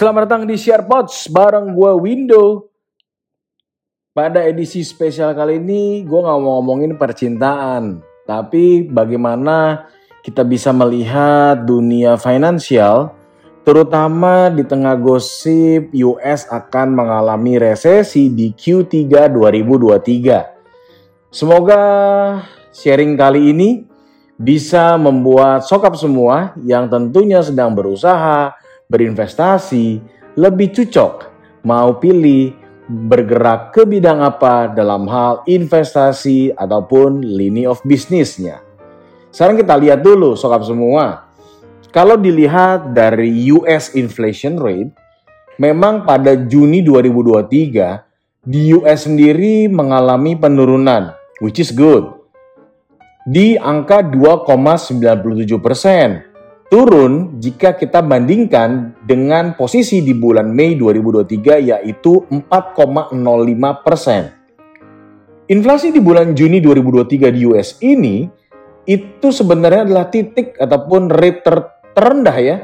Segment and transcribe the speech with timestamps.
[0.00, 2.72] Selamat datang di SharePods bareng gue Window.
[4.16, 8.00] Pada edisi spesial kali ini gue gak mau ngomongin percintaan.
[8.24, 9.84] Tapi bagaimana
[10.24, 13.12] kita bisa melihat dunia finansial
[13.60, 21.28] terutama di tengah gosip US akan mengalami resesi di Q3 2023.
[21.28, 21.84] Semoga
[22.72, 23.84] sharing kali ini
[24.40, 28.56] bisa membuat sokap semua yang tentunya sedang berusaha
[28.90, 30.02] berinvestasi
[30.34, 31.30] lebih cocok
[31.62, 32.52] mau pilih
[32.90, 38.58] bergerak ke bidang apa dalam hal investasi ataupun lini of bisnisnya.
[39.30, 41.30] Sekarang kita lihat dulu sokap semua.
[41.94, 44.90] Kalau dilihat dari US inflation rate,
[45.58, 52.10] memang pada Juni 2023 di US sendiri mengalami penurunan, which is good.
[53.26, 56.29] Di angka 2,97 persen
[56.70, 63.10] turun jika kita bandingkan dengan posisi di bulan Mei 2023 yaitu 4,05
[63.82, 64.30] persen.
[65.50, 68.30] Inflasi di bulan Juni 2023 di US ini
[68.86, 71.58] itu sebenarnya adalah titik ataupun rate ter
[71.90, 72.56] terendah ya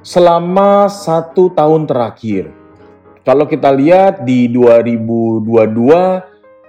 [0.00, 2.48] selama satu tahun terakhir.
[3.22, 5.44] Kalau kita lihat di 2022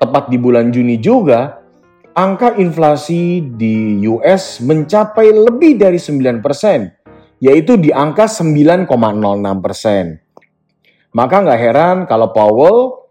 [0.03, 1.62] tepat di bulan Juni juga
[2.13, 8.85] angka inflasi di US mencapai lebih dari 9%, yaitu di angka 9,06%.
[11.13, 13.09] Maka nggak heran kalau Powell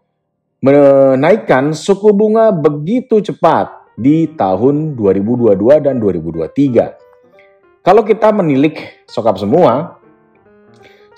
[0.63, 7.83] menaikkan suku bunga begitu cepat di tahun 2022 dan 2023.
[7.83, 9.99] Kalau kita menilik sokap semua,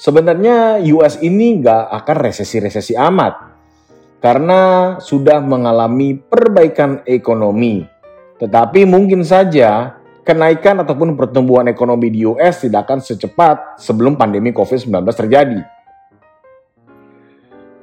[0.00, 3.53] sebenarnya US ini nggak akan resesi-resesi amat
[4.24, 7.84] karena sudah mengalami perbaikan ekonomi.
[8.40, 15.04] Tetapi mungkin saja kenaikan ataupun pertumbuhan ekonomi di US tidak akan secepat sebelum pandemi COVID-19
[15.12, 15.60] terjadi.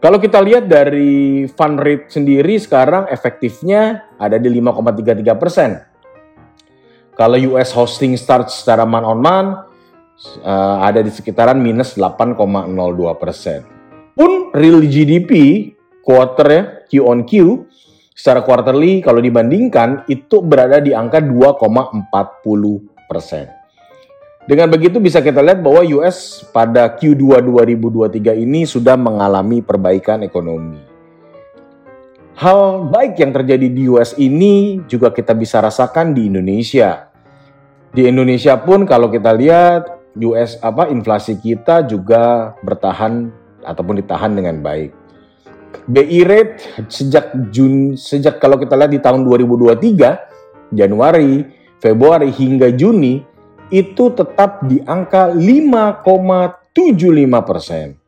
[0.01, 5.78] Kalau kita lihat dari fund rate sendiri sekarang efektifnya ada di 5,33 persen.
[7.13, 12.34] Kalau US hosting start secara month on uh, ada di sekitaran minus 8,02
[13.22, 13.62] persen.
[14.18, 15.69] Pun real GDP
[16.01, 17.66] quarter ya, Q on Q,
[18.12, 22.12] secara quarterly kalau dibandingkan itu berada di angka 2,40
[23.09, 23.50] persen.
[24.41, 30.81] Dengan begitu bisa kita lihat bahwa US pada Q2 2023 ini sudah mengalami perbaikan ekonomi.
[32.41, 37.13] Hal baik yang terjadi di US ini juga kita bisa rasakan di Indonesia.
[37.94, 43.29] Di Indonesia pun kalau kita lihat US apa inflasi kita juga bertahan
[43.62, 45.00] ataupun ditahan dengan baik.
[45.91, 51.44] BI rate sejak Jun sejak kalau kita lihat di tahun 2023 Januari,
[51.84, 53.19] Februari hingga Juni
[53.72, 56.72] itu tetap di angka 5,75
[57.44, 58.00] persen.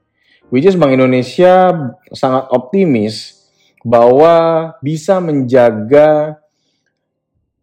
[0.47, 1.71] Which is Bank Indonesia
[2.13, 3.43] sangat optimis
[3.83, 6.39] bahwa bisa menjaga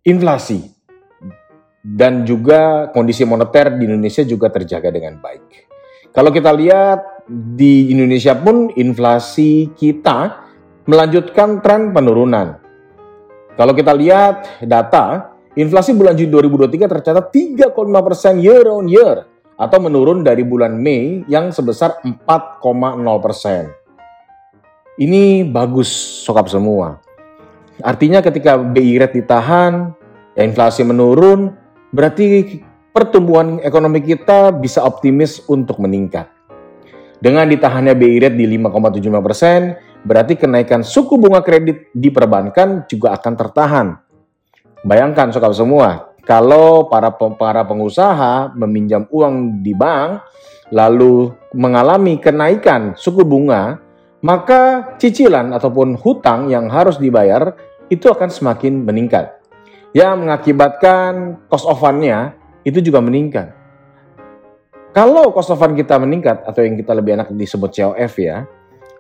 [0.04, 0.68] inflasi
[1.80, 5.70] dan juga kondisi moneter di Indonesia juga terjaga dengan baik.
[6.12, 10.50] Kalau kita lihat di Indonesia pun inflasi kita
[10.90, 12.58] melanjutkan tren penurunan.
[13.54, 20.26] Kalau kita lihat data, inflasi bulan Juni 2023 tercatat 3,5% year on year atau menurun
[20.26, 24.98] dari bulan Mei yang sebesar 4,0%.
[24.98, 25.86] Ini bagus
[26.26, 26.98] sokap semua.
[27.80, 29.94] Artinya ketika BI rate ditahan,
[30.34, 31.54] ya inflasi menurun,
[31.94, 32.58] berarti
[32.90, 36.39] pertumbuhan ekonomi kita bisa optimis untuk meningkat.
[37.20, 39.60] Dengan ditahannya BI rate di 5,75 persen,
[40.08, 43.86] berarti kenaikan suku bunga kredit di perbankan juga akan tertahan.
[44.80, 50.24] Bayangkan sobat semua, kalau para para pengusaha meminjam uang di bank
[50.72, 53.76] lalu mengalami kenaikan suku bunga,
[54.24, 57.52] maka cicilan ataupun hutang yang harus dibayar
[57.92, 59.36] itu akan semakin meningkat.
[59.92, 61.12] Yang mengakibatkan
[61.52, 62.32] cost of fund-nya
[62.64, 63.59] itu juga meningkat.
[64.90, 68.42] Kalau cost of fund kita meningkat atau yang kita lebih enak disebut COF ya,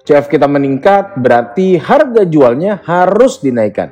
[0.06, 3.90] COF kita meningkat berarti harga jualnya harus dinaikkan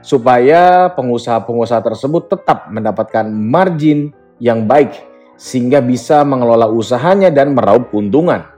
[0.00, 4.96] supaya pengusaha-pengusaha tersebut tetap mendapatkan margin yang baik
[5.36, 8.48] sehingga bisa mengelola usahanya dan meraup keuntungan.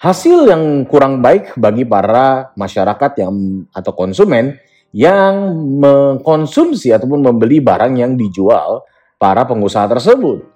[0.00, 4.56] Hasil yang kurang baik bagi para masyarakat yang atau konsumen
[4.96, 5.52] yang
[5.84, 8.88] mengkonsumsi ataupun membeli barang yang dijual
[9.20, 10.53] para pengusaha tersebut.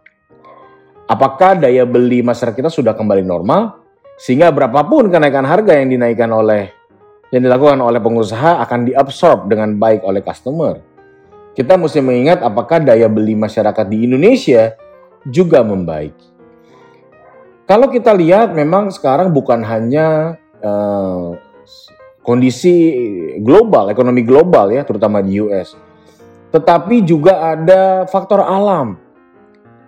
[1.09, 3.81] Apakah daya beli masyarakat kita sudah kembali normal?
[4.21, 6.69] Sehingga berapapun kenaikan harga yang dinaikkan oleh
[7.33, 10.77] yang dilakukan oleh pengusaha akan diabsorb dengan baik oleh customer.
[11.57, 14.77] Kita mesti mengingat apakah daya beli masyarakat di Indonesia
[15.25, 16.13] juga membaik.
[17.65, 21.37] Kalau kita lihat memang sekarang bukan hanya uh,
[22.21, 22.93] kondisi
[23.41, 25.73] global, ekonomi global ya, terutama di US.
[26.53, 29.08] Tetapi juga ada faktor alam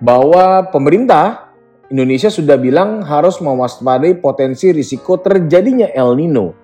[0.01, 1.53] bahwa pemerintah
[1.93, 6.57] Indonesia sudah bilang harus mewaspadai potensi risiko terjadinya El Nino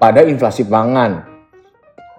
[0.00, 1.28] pada inflasi pangan.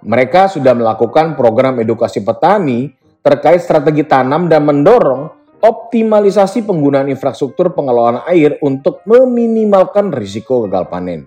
[0.06, 2.94] Mereka sudah melakukan program edukasi petani
[3.26, 11.26] terkait strategi tanam dan mendorong optimalisasi penggunaan infrastruktur pengelolaan air untuk meminimalkan risiko gagal panen.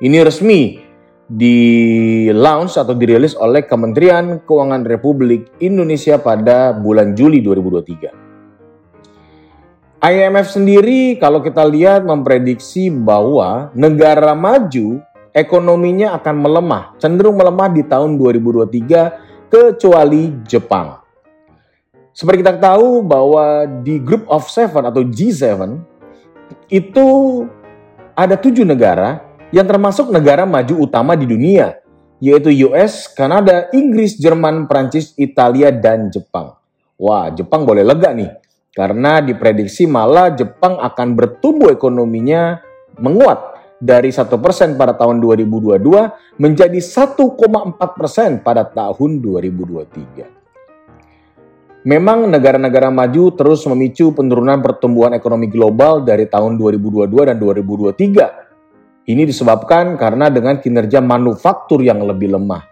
[0.00, 0.80] Ini resmi
[1.28, 1.58] di
[2.32, 8.23] launch atau dirilis oleh Kementerian Keuangan Republik Indonesia pada bulan Juli 2023.
[10.04, 15.00] IMF sendiri kalau kita lihat memprediksi bahwa negara maju
[15.32, 21.00] ekonominya akan melemah, cenderung melemah di tahun 2023 kecuali Jepang.
[22.12, 25.72] Seperti kita tahu bahwa di Group of Seven atau G7
[26.68, 27.08] itu
[28.12, 29.24] ada tujuh negara
[29.56, 31.80] yang termasuk negara maju utama di dunia,
[32.20, 36.60] yaitu US, Kanada, Inggris, Jerman, Prancis, Italia, dan Jepang.
[37.00, 38.30] Wah, Jepang boleh lega nih,
[38.74, 42.58] karena diprediksi malah Jepang akan bertumbuh ekonominya
[42.98, 45.78] menguat dari satu persen pada tahun 2022
[46.42, 47.14] menjadi 1,4
[47.94, 50.42] persen pada tahun 2023.
[51.84, 59.04] Memang negara-negara maju terus memicu penurunan pertumbuhan ekonomi global dari tahun 2022 dan 2023.
[59.04, 62.64] Ini disebabkan karena dengan kinerja manufaktur yang lebih lemah.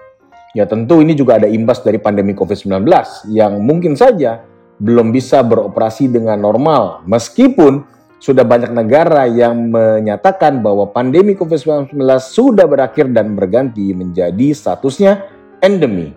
[0.56, 2.88] Ya tentu ini juga ada imbas dari pandemi COVID-19
[3.28, 4.48] yang mungkin saja
[4.80, 7.84] belum bisa beroperasi dengan normal meskipun
[8.22, 15.26] sudah banyak negara yang menyatakan bahwa pandemi COVID-19 sudah berakhir dan berganti menjadi statusnya
[15.58, 16.14] endemi.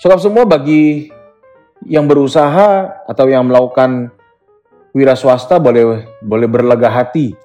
[0.00, 1.12] Sobat semua bagi
[1.84, 4.08] yang berusaha atau yang melakukan
[4.96, 7.36] wira swasta boleh boleh berlega hati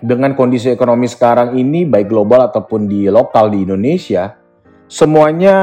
[0.00, 4.36] dengan kondisi ekonomi sekarang ini baik global ataupun di lokal di Indonesia
[4.88, 5.56] semuanya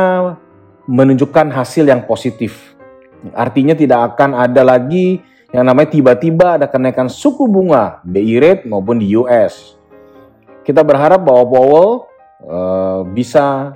[0.87, 2.76] menunjukkan hasil yang positif.
[3.33, 8.99] Artinya tidak akan ada lagi yang namanya tiba-tiba ada kenaikan suku bunga BI rate maupun
[8.99, 9.79] di US.
[10.61, 11.91] Kita berharap bahwa Powell
[12.43, 13.71] uh, bisa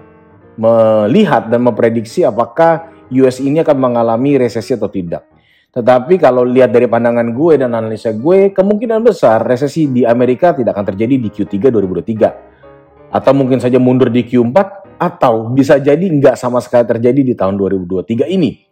[0.60, 5.24] melihat dan memprediksi apakah US ini akan mengalami resesi atau tidak.
[5.72, 10.76] Tetapi kalau lihat dari pandangan gue dan analisa gue, kemungkinan besar resesi di Amerika tidak
[10.76, 13.16] akan terjadi di Q3 2023.
[13.16, 14.58] Atau mungkin saja mundur di Q4,
[15.00, 18.71] atau bisa jadi nggak sama sekali terjadi di tahun 2023 ini.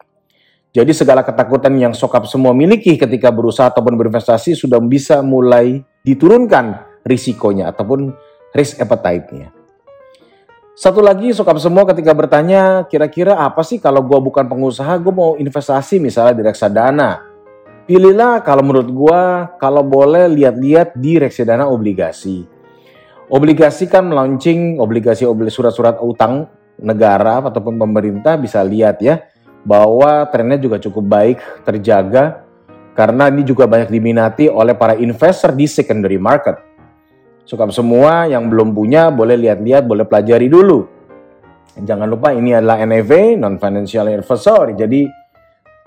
[0.69, 6.85] Jadi segala ketakutan yang sokap semua miliki ketika berusaha ataupun berinvestasi sudah bisa mulai diturunkan
[7.01, 8.13] risikonya ataupun
[8.53, 9.49] risk appetite-nya.
[10.77, 15.35] Satu lagi sokap semua ketika bertanya, kira-kira apa sih kalau gue bukan pengusaha, gue mau
[15.35, 17.27] investasi misalnya di reksadana.
[17.83, 19.21] Pilihlah kalau menurut gue,
[19.57, 22.45] kalau boleh lihat-lihat di reksadana obligasi.
[23.27, 26.47] Obligasi kan obligasi obligasi surat-surat utang
[26.79, 29.19] negara ataupun pemerintah bisa lihat ya
[29.63, 32.47] bahwa trennya juga cukup baik terjaga
[32.99, 36.59] karena ini juga banyak diminati oleh para investor di secondary market.
[37.47, 40.85] Suka semua yang belum punya boleh lihat-lihat, boleh pelajari dulu.
[41.79, 44.75] Jangan lupa ini adalah NAV, non-financial advisory.
[44.75, 45.01] Jadi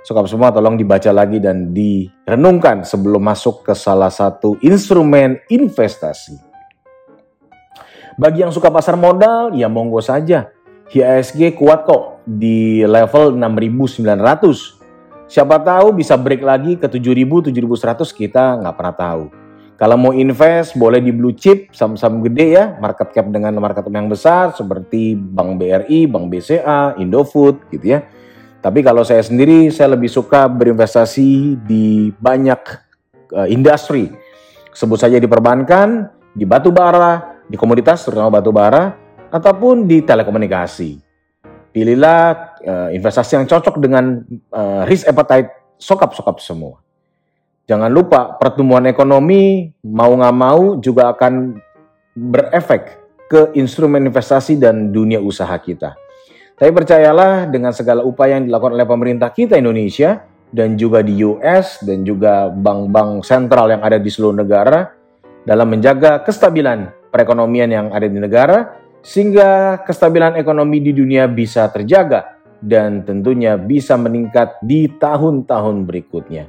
[0.03, 6.35] suka semua tolong dibaca lagi dan direnungkan sebelum masuk ke salah satu instrumen investasi.
[8.17, 10.49] Bagi yang suka pasar modal, ya monggo saja.
[10.93, 15.29] IHSG kuat kok di level 6.900.
[15.29, 19.25] Siapa tahu bisa break lagi ke 7.000, 7.100 kita nggak pernah tahu.
[19.83, 23.91] Kalau mau invest boleh di blue chip, saham-saham gede ya, market cap dengan market cap
[23.91, 28.07] yang besar seperti Bank BRI, Bank BCA, Indofood gitu ya.
[28.63, 32.63] Tapi kalau saya sendiri saya lebih suka berinvestasi di banyak
[33.35, 34.15] uh, industri.
[34.71, 38.95] Sebut saja di perbankan, di batu bara, di komoditas terutama batu bara
[39.35, 41.02] ataupun di telekomunikasi.
[41.73, 44.21] Pilihlah uh, investasi yang cocok dengan
[44.53, 45.49] uh, risk appetite
[45.81, 46.85] sokap-sokap semua.
[47.65, 51.57] Jangan lupa pertumbuhan ekonomi mau nggak mau juga akan
[52.13, 53.01] berefek
[53.33, 55.97] ke instrumen investasi dan dunia usaha kita.
[56.61, 60.21] Tapi percayalah dengan segala upaya yang dilakukan oleh pemerintah kita Indonesia
[60.53, 64.93] dan juga di US dan juga bank-bank sentral yang ada di seluruh negara
[65.49, 72.39] dalam menjaga kestabilan perekonomian yang ada di negara sehingga kestabilan ekonomi di dunia bisa terjaga
[72.63, 76.47] dan tentunya bisa meningkat di tahun-tahun berikutnya.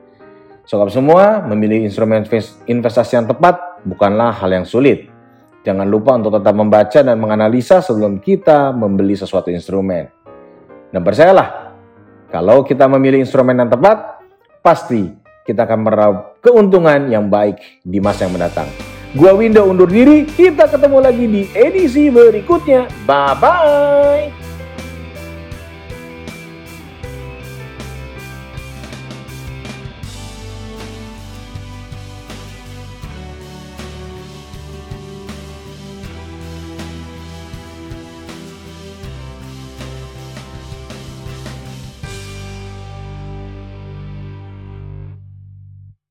[0.63, 2.23] Sobat semua, memilih instrumen
[2.69, 5.11] investasi yang tepat bukanlah hal yang sulit.
[5.65, 10.07] Jangan lupa untuk tetap membaca dan menganalisa sebelum kita membeli sesuatu instrumen.
[10.93, 11.75] Dan percayalah,
[12.31, 14.23] kalau kita memilih instrumen yang tepat,
[14.63, 15.09] pasti
[15.43, 18.92] kita akan meraup keuntungan yang baik di masa yang mendatang.
[19.13, 22.89] Gua Window undur diri, kita ketemu lagi di edisi berikutnya.
[23.05, 24.52] Bye-bye!